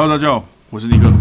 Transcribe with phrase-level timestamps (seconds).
[0.00, 1.12] Hello，大家好，我是尼克。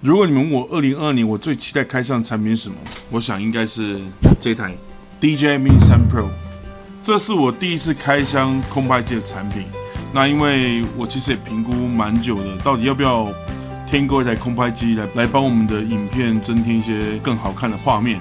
[0.00, 2.74] 如果你们问我二零二二年我最期待开箱的产品是什么，
[3.08, 4.00] 我想应该是
[4.40, 4.74] 这台
[5.20, 6.26] DJI Mini 3 Pro。
[7.04, 9.62] 这是我第一次开箱空拍机的产品。
[10.12, 13.28] 那因为我其实也评估蛮久的，到底要不要
[13.86, 18.18] 添购一台空拍机来来帮我们的影片增添一些更好看的画面。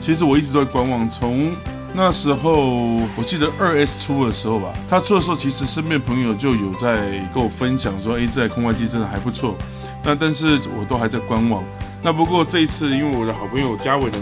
[0.00, 1.52] 其实我一直都在观望，从
[1.94, 9.54] 那时候我记得二 S 出的时候吧，它出的时候其实身边朋友就有在跟我分享说，哎，这台空拍机真的还不错。
[10.02, 11.62] 那但是我都还在观望。
[12.02, 14.18] 那不过这一次，因为我的好朋友嘉伟呢，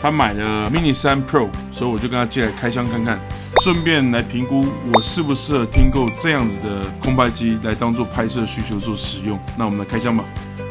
[0.00, 3.18] 他买了 Mini 3 Pro，所以我就跟他借来开箱看看，
[3.62, 9.36] 顺便来评估我适不适合订购这样子的空拍机来当做拍摄需求做使用。
[9.56, 10.22] 那我们来开箱吧。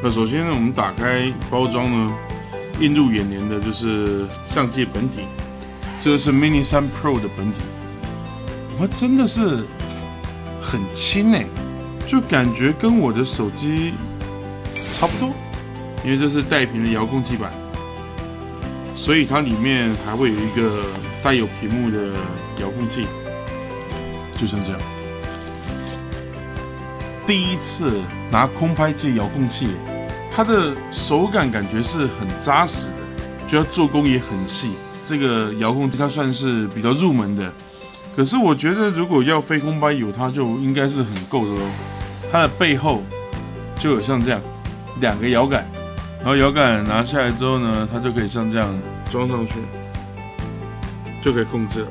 [0.03, 2.13] 那首先呢，我们打开包装呢，
[2.79, 5.23] 映入眼帘的就是相机本体，
[6.03, 7.59] 这个是 Mini 3 Pro 的本体，
[8.77, 9.63] 它，真的是
[10.61, 11.45] 很轻哎，
[12.05, 13.93] 就感觉跟我的手机。
[14.91, 15.33] 差不多，
[16.03, 17.53] 因为这是带屏的遥控器板，
[18.97, 20.83] 所以它里面还会有一个
[21.23, 22.09] 带有屏幕的
[22.59, 23.07] 遥控器，
[24.37, 24.79] 就像这样。
[27.25, 29.69] 第一次拿空拍机遥控器，
[30.35, 32.93] 它的手感感觉是很扎实的，
[33.49, 34.73] 觉得做工也很细。
[35.05, 37.51] 这个遥控器它算是比较入门的，
[38.15, 41.61] 可是我觉得如果要飞空拍有它就应该是很够的喽。
[42.31, 43.03] 它的背后
[43.79, 44.41] 就有像这样。
[45.01, 45.65] 两个摇杆，
[46.19, 48.71] 然后摇杆拿下来之后呢，它就可以像这样
[49.11, 49.53] 装上去，
[51.23, 51.87] 就可以控制了。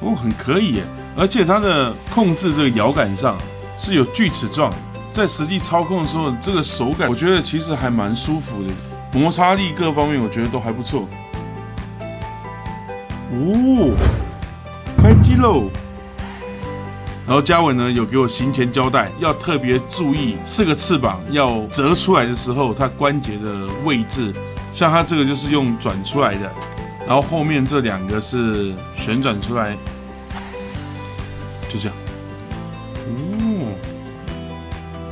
[0.00, 0.84] 哦，很可以耶！
[1.14, 3.36] 而且它的控制这个摇杆上
[3.78, 4.72] 是有锯齿状，
[5.12, 8.70] 在实际操控的时候，这个手感我觉得其实还蛮舒服的，
[9.12, 11.06] 摩擦力各方面我觉得都还不错。
[13.36, 13.94] 哦，
[14.96, 15.70] 开机喽！
[17.26, 24.32] 然后嘉伟呢有给我行前交代，要特别注意四个翅膀要折出来的时候，它关节的位置，
[24.74, 26.50] 像它这个就是用转出来的，
[27.06, 29.76] 然后后面这两个是旋转出来，
[31.68, 31.96] 就这样。
[33.08, 33.74] 哦，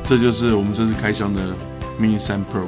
[0.03, 1.41] 这就是我们这次开箱的
[2.01, 2.65] Mini 3 Pro。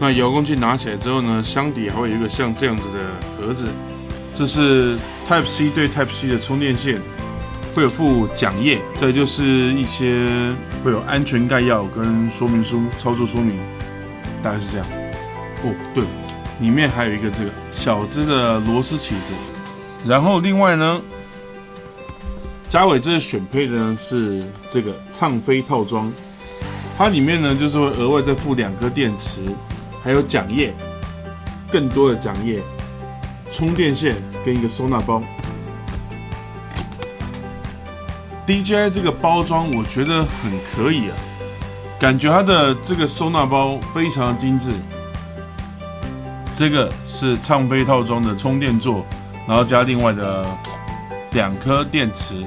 [0.00, 2.98] 那遥控器拿起来之后呢，箱底还会有一个像这样子的
[3.42, 3.66] 盒子，
[4.38, 4.96] 这是
[5.28, 7.00] Type C 对 Type C 的充电线。
[7.74, 10.28] 会有附讲页，再就是一些
[10.84, 13.56] 会有安全概要跟说明书、操作说明，
[14.42, 14.86] 大概是这样。
[15.64, 16.04] 哦，对，
[16.60, 19.32] 里面还有一个这个小只的螺丝起子。
[20.06, 21.00] 然后另外呢，
[22.68, 26.12] 嘉伟这个选配的呢是这个畅飞套装，
[26.98, 29.40] 它里面呢就是会额外再附两颗电池，
[30.04, 30.74] 还有讲页，
[31.70, 32.60] 更多的讲页，
[33.52, 35.22] 充电线跟一个收纳包。
[38.46, 41.16] DJI 这个包装我觉得很可以啊，
[42.00, 44.70] 感觉它的这个收纳包非常精致。
[46.58, 49.06] 这个是畅飞套装的充电座，
[49.46, 50.44] 然后加另外的
[51.32, 52.44] 两颗电池。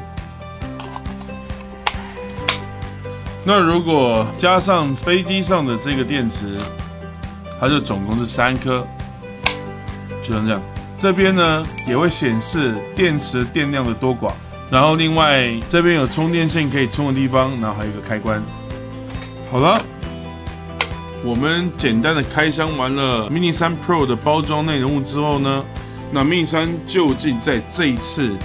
[3.43, 6.57] 那如果加上飞机上的这个电池，
[7.59, 8.85] 它就总共是三颗，
[10.23, 10.61] 就像这样。
[10.97, 14.31] 这边呢也会显示电池电量的多寡。
[14.71, 18.41] 然后另外这边有充电线可以充的地方，然后还有一个开关。
[19.51, 19.79] 好了，
[21.23, 25.63] 我们简单的开箱完了 Mini 3 Pro 的包装内容物之后呢，
[26.11, 28.35] 那 Mini 3究竟在这一次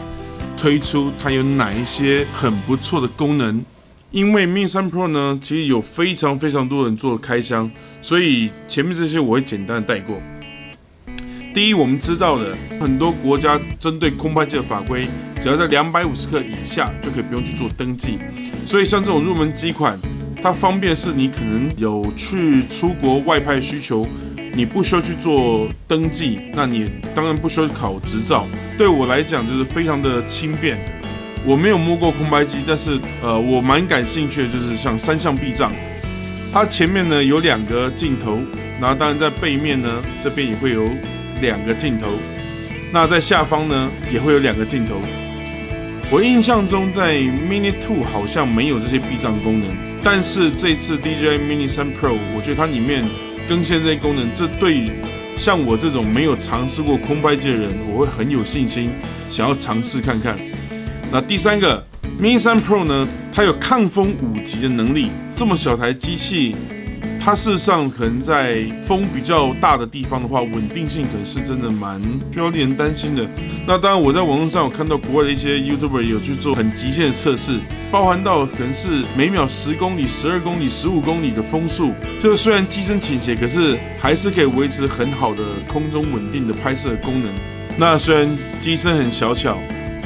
[0.59, 3.65] 推出它有哪一些很不错的功能？
[4.11, 7.71] 因为 Mini 3 Pro 呢，其实有非常非常多人做开箱，
[8.03, 10.21] 所以前面这些我会简单的带过。
[11.53, 15.09] 第一，我们知道的很多国家针对空拍机的法规，
[15.41, 18.21] 只要在两百五十克以下就可以不用去做登记。
[18.69, 19.99] 所以像这种入门机款，
[20.41, 24.07] 它方便是你可能有去出国外派需求，
[24.55, 28.47] 你不需要去做登记，那你当然不需要考执照。
[28.79, 30.79] 对我来讲就是非常的轻便。
[31.45, 35.73] 我没有摸过空拍机，但是呃，我蛮感兴趣的，就是像三相避障，
[36.53, 38.39] 它前面呢有两个镜头，
[38.81, 39.89] 然后当然在背面呢
[40.23, 40.89] 这边也会有。
[41.41, 42.09] 两个镜头，
[42.93, 44.97] 那在下方呢也会有两个镜头。
[46.11, 49.71] 我印象中在 Mini Two 好像没有这些避障功能，
[50.03, 53.05] 但是这次 DJI Mini 3 Pro，我觉得它里面
[53.49, 54.91] 更新这些功能，这对
[55.39, 58.91] 像我这种没有尝试过空拍机的人，我会很有信心，
[59.31, 60.37] 想要尝试看看。
[61.13, 61.85] 那第三个
[62.21, 66.57] Mini 3 Pro 呢，它有抗风五级的能力，这么小台机器。
[67.23, 72.01] 它事实上可能在风比较大的地方的话，稳定性可能是真的蛮
[72.33, 73.29] 需要令人担心的。
[73.67, 77.59] 那当然，我在网络上有看到国外的一些 YouTuber 有去做很极限的测试，
[77.91, 87.31] 包含到可能是每秒十公里、十二公里、十五公里的风速，就是虽然机身倾斜，可是还是可以维持很好的空中稳定的拍摄功能。
[87.77, 88.27] 那虽然
[88.63, 89.59] 机身很小巧，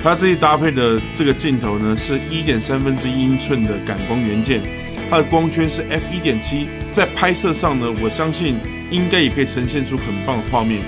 [0.02, 4.60] 它这一搭配的这个镜头呢，是一点三分之一英寸的感光元件。
[5.10, 8.56] 它的光圈是 f 一点七，在拍摄上呢，我相信
[8.90, 10.80] 应该也可以呈现出很棒的画面。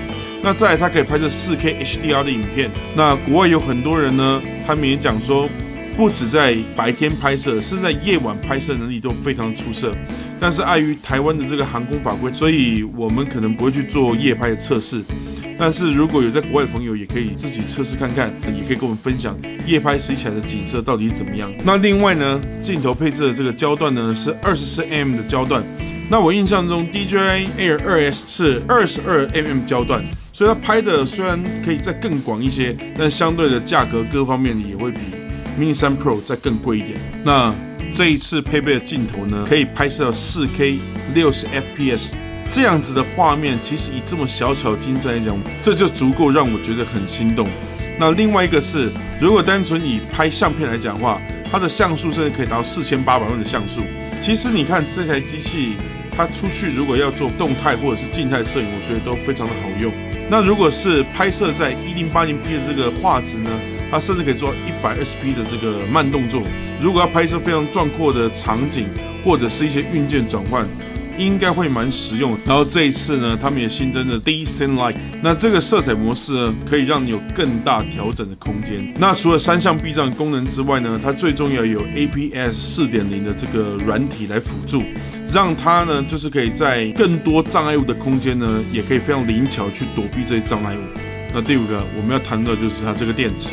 [0.42, 2.70] 那再来，它可以拍摄四 K HDR 的影片。
[2.94, 5.48] 那国外有很多人呢，他们也讲说，
[5.96, 9.92] 不止在白天拍摄，甚至在夜晚拍摄能力都非常出色。
[10.38, 15.02] 但是碍于台湾的这个航空法规，所以我们可能不会去做夜拍的测试。
[15.58, 19.36] 但是如果有在国外的朋友，也可以自己测试看看，也可以跟我们分享
[19.66, 21.50] 夜拍实起来的景色到底怎么样。
[21.64, 25.62] 那另外呢，镜头配置的这个焦段呢是二十四 mm 的焦段。
[26.08, 34.98] 那我印象中 DJI Air 2S 是二十二 mm 焦段，所以它拍的虽然可以再更广一些，但相对的价格各方面也会比
[35.58, 36.98] Mini 3 Pro 再更贵一点。
[37.24, 37.52] 那
[37.92, 40.78] 这一次配备的镜头呢，可以拍摄四 K
[41.14, 42.12] 六十 FPS。
[42.50, 47.46] 这样子的画面，其实以这么小巧精致来讲，这就足够让我觉得很心动。
[47.98, 48.90] 那另外一个是，
[49.20, 51.20] 如果单纯以拍相片来讲的话，
[51.50, 53.80] 它的像素甚至可以达到四千八百万的像素。
[54.22, 55.76] 其实你看这台机器，
[56.16, 59.92] 它出去如果要做动态或者是静态摄影，我觉得都非常的好用。
[60.28, 63.50] 那如果是拍摄在一零八零 P 的这个画质呢，
[63.90, 66.42] 它甚至可以做一百二十 P 的这个慢动作。
[66.80, 68.86] 如果要拍摄非常壮阔的场景，
[69.24, 70.66] 或者是一些运镜转换。
[71.18, 72.36] 应该会蛮实用。
[72.46, 78.92] 然后这一次呢，他们也新增了 Decent Light，那这个色彩模式呢，可以让你有更大调整的空间。
[78.98, 84.82] 那除了三项避障功能之外呢，它最重要有 APS 四点零的这个软体来辅助，
[85.32, 90.80] 让它呢就是可以在更多障碍物的空间呢，也可以非常灵巧去躲避这些障碍物。
[91.34, 93.48] 那第五个我们要谈到就是它这个电池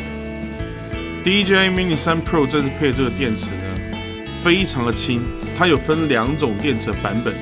[1.26, 3.98] ，DJI Mini 3 Pro 这次配这个电池呢，
[4.44, 5.22] 非常的轻，
[5.58, 7.34] 它有分两种电池的版本。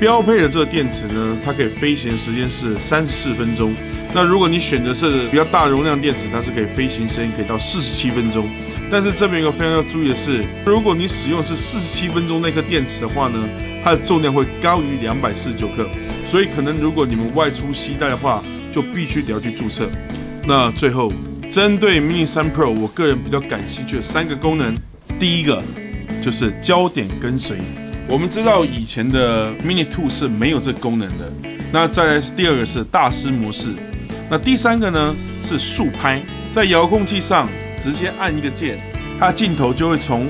[0.00, 3.74] 标配的这个电池呢，它可以飞行时间是三十四分钟。
[4.14, 8.48] 那如果你选择是比较大容量电池，它是可以飞行时间可以到四十七分钟。
[8.90, 13.38] 但是这边一个非常要注意的是，如果你使用是四十七分钟那颗电池的话呢，
[13.84, 15.86] 它的重量会高于两百四十九克。
[16.26, 18.42] 所以可能如果你们外出携带的话，
[18.72, 19.86] 就必须得要去注册。
[20.46, 21.12] 那最后，
[21.50, 24.74] 针对 Mini 三 Pro，我个人比较感兴趣的三个功能，
[25.18, 25.62] 第一个
[26.22, 27.58] 就是焦点跟随。
[28.08, 31.32] 我们知道以前的 Mini Two 是没有这功能的。
[31.72, 33.68] 那再来第二个是大师模式。
[34.28, 35.14] 那第三个呢
[35.44, 36.20] 是竖拍，
[36.52, 37.48] 在遥控器上
[37.78, 38.78] 直接按一个键，
[39.18, 40.26] 它镜头就会从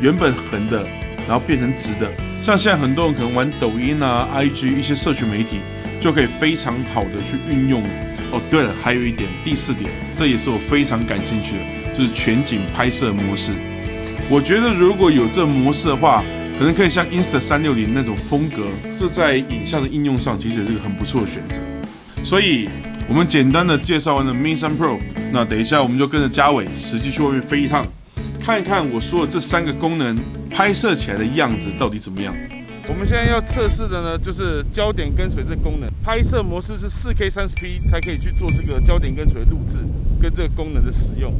[0.00, 0.84] 原本横的，
[1.26, 2.10] 然后变成直的。
[2.42, 5.58] 像现在很多人可能玩抖音啊、IG 一些社群媒体，
[6.00, 7.82] 就可以非常好的去运用。
[8.30, 13.52] 哦，对了，还有一点，第四点，这也是我非常感兴趣的，就是全景拍摄模式。
[14.28, 16.24] 我觉得如果有这模式的话，
[16.56, 21.60] 可能可以像 Insta 三六零那种风格，这在影像的应用上其实是个很不错的选择。
[22.22, 22.68] 所以，
[23.08, 24.98] 我们简单的介绍完了 Mini 3 Pro，
[25.32, 27.84] 那等一下我们就跟着嘉伟实际去外面飞一趟，
[28.40, 30.16] 看一看我说的这三个功能
[30.48, 32.32] 拍摄起来的样子到底怎么样。
[32.86, 39.76] 我们现在要测试的呢，就是焦点跟随这功能，拍摄模式是 4K 30P 才可以去做这个焦点跟随录制
[40.22, 41.34] 跟这个功能的使用。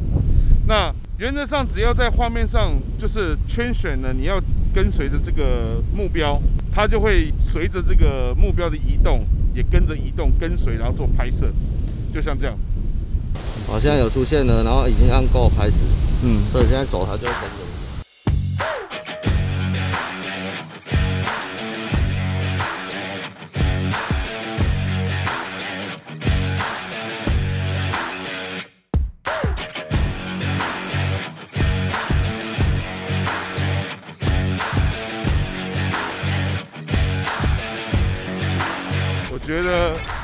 [0.67, 4.41] 那原则上只要在画面上就是圈选了你要。
[4.75, 6.37] 跟随着这个目标，
[6.69, 11.49] 它就会随着这个目标的移动，也跟着移动，跟随，然后做拍摄，
[12.13, 12.53] 就像这样。
[13.65, 15.77] 好，现在有出现了，然后已经按 Go 开始。
[16.23, 17.64] 嗯，所以现在走，它就会跟着。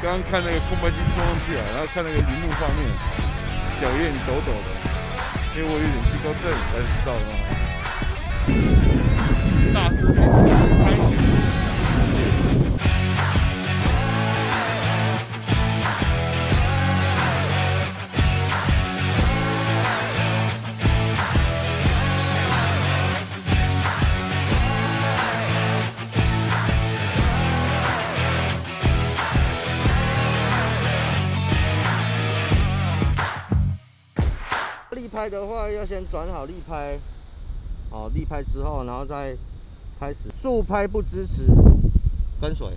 [0.02, 2.90] 刚刚看那个空白机冲上去啊，然后看那个荧幕画面，
[3.80, 4.70] 脚印抖抖的，
[5.56, 7.30] 因为我有点惧高症，才知道的。
[9.72, 10.20] 大师拍。
[10.84, 11.31] 拍
[35.32, 37.00] 的话要先转好立拍，
[37.90, 39.36] 哦立拍之后，然后再
[39.98, 41.46] 开始竖拍不支持，
[42.42, 42.68] 跟随。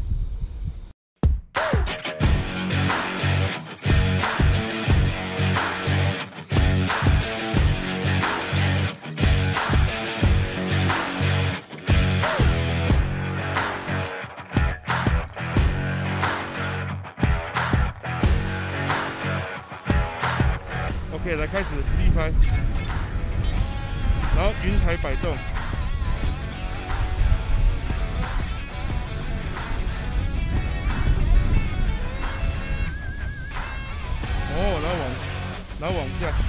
[21.94, 22.32] 来开始第一拍，
[24.36, 25.36] 然后云台摆动。
[34.56, 35.02] 哦，来往，
[35.80, 36.43] 来往下。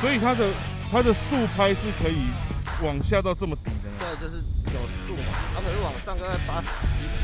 [0.00, 0.48] 所以它的
[0.90, 2.28] 它的速拍是可以
[2.82, 6.68] 往下到这么低的，对，就是九十度嘛，它可是往上大概八十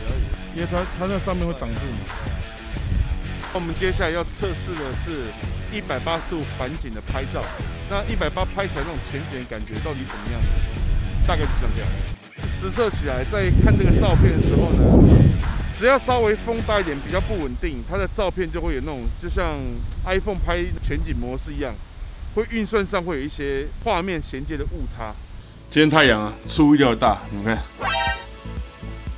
[0.05, 2.05] 而已，因为它它那上面会挡住嘛。
[3.55, 5.31] 我们接下来要测试的是
[5.71, 7.41] 一百八十度反景的拍照，
[7.89, 10.41] 那一百八拍起来那种前景感觉到底怎么样？
[11.27, 11.89] 大概是这样。
[12.61, 14.84] 实测起来，在看这个照片的时候呢，
[15.79, 19.59] 只要稍微风大一点，比较不稳定，它的照片就会有那种就像
[20.05, 21.75] iPhone 拍全景模式一样。
[22.35, 25.15] 会运算上会有一些画面衔接的误差。
[25.71, 27.59] 今天太阳啊，出乎意料大，你们看。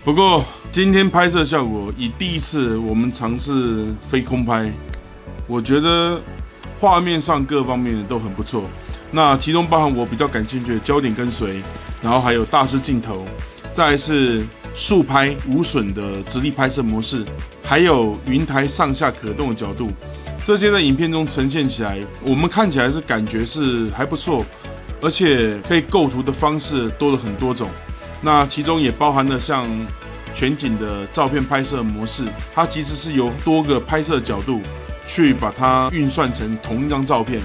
[0.05, 4.71] 不过今天拍摄效果，以第一次我们尝试飞空拍，
[5.47, 6.21] 我觉得
[6.79, 8.65] 画面上各方面都很不错。
[9.11, 11.63] 那其中包含我比较感兴趣的焦点跟随，
[12.03, 13.27] 然后还有大师镜头，
[13.73, 14.45] 再是
[14.77, 17.25] 竖拍无损的直立拍摄模式，
[17.65, 19.91] 还有云台上下可动的角度。
[20.45, 24.45] 这些在影片中呈现起来，我们看起来是感觉是还不错，
[25.01, 27.69] 而且可以构图的方式多了很多种。
[28.21, 29.67] 那其中也包含了像
[30.35, 34.61] 全景的照片拍摄模式，它其实是由多个拍摄角度
[35.07, 37.41] 去把它运算成同一张照片。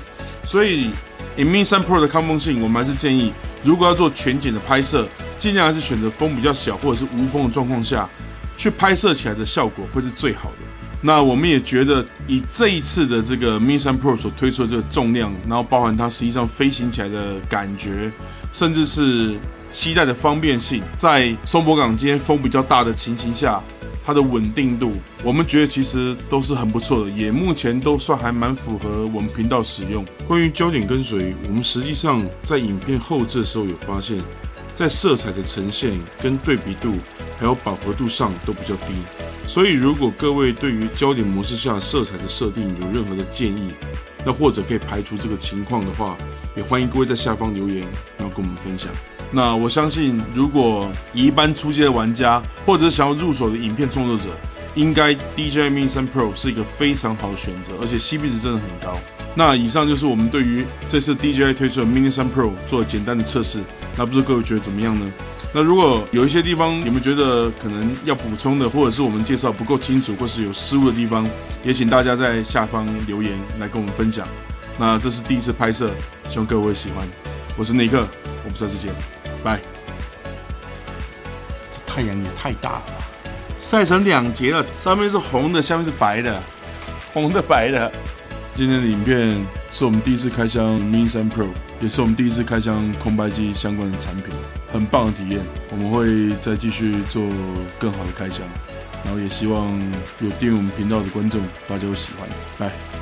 [0.46, 0.92] 所以
[1.38, 3.32] ，In Mini 3 Pro 的抗风性，我们还是建议，
[3.64, 5.08] 如果要做全景的拍摄，
[5.42, 8.08] 尽量还是选择风比较小或者是无风的状况下
[8.56, 10.58] 去拍摄起来的效果会是最好的。
[11.02, 18.12] 那我们也觉得，以这一次的这个 MIN 3 Pro 所推出的这个重量，然后包含它实际上飞行起来的感觉，
[18.54, 19.36] 甚至是
[19.72, 23.60] 携带的方便性，在松柏港今天风比较大的情形下，
[24.06, 24.94] 它的稳定度，
[25.24, 30.06] 我们觉得其实都是很不错的，也目前都算还蛮符合我们频道使用。
[30.28, 34.20] 关于焦点跟随，我们实际上在影片后置的时候有发现，
[34.78, 36.96] 在色彩的呈现跟对比度，
[37.38, 38.94] 还有饱和度上都比较低。
[39.48, 43.72] 所以，如果各位对于焦点模式下色彩的设定有任何的建议，
[44.26, 46.16] 那或者可以排除这个情况的话，
[46.56, 47.80] 也欢迎各位在下方留言，
[48.18, 48.90] 然后跟我们分享。
[49.32, 54.26] 那我相信，如果一般初阶的玩家，或者想要入手的影片创作者，
[54.76, 58.98] 应该 DJI Mini 3 Pro 是一个非常好的选择，而且 CP 值真的很高。
[59.34, 63.62] 那以上就是我们对于这次 DJI 推出的 Mini 3 Pro 做简单的测试。
[63.98, 65.06] 那不知道各位觉得怎么样呢？
[65.54, 71.28] 那如果有一些地方你们觉得可能要补充的，或者是我们介绍不够清楚，或是有失误的地方，
[71.64, 74.26] 也请大家在下方留言来跟我们分享。
[74.78, 75.92] 那这是第一次拍摄，
[76.30, 77.06] 希望各位会喜欢。
[77.58, 78.08] 我是尼克，
[78.46, 78.94] 我们下次见，
[79.44, 79.60] 拜。
[81.74, 82.84] 这太阳也太大了，
[83.60, 86.42] 晒成两截了，上面是红的，下面是白的，
[87.14, 87.92] 红的白的。
[88.56, 89.32] 今天的影片
[89.74, 91.48] 是我们第一次开箱 Mini 3 Pro，
[91.80, 94.26] 也是我们第一次开箱空白机相关的产品。
[94.72, 97.24] 很棒的体验，我们会再继续做
[97.80, 98.40] 更好的开箱，
[99.04, 99.68] 然后也希望
[100.20, 102.30] 有订阅我们频道的观众大家会喜欢，
[102.60, 103.01] 来。